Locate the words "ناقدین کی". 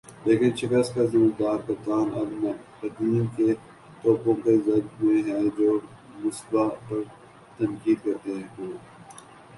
2.43-3.47